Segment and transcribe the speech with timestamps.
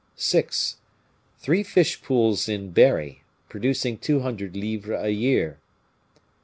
[0.15, 0.77] "6.
[1.37, 5.59] Three fish pools in Berry, producing two hundred livres a year.